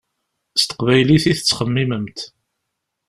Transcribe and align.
S 0.59 0.63
teqbaylit 0.63 1.25
i 1.31 1.33
tettxemmimemt. 1.37 2.19